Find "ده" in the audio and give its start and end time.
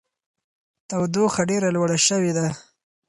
2.37-2.47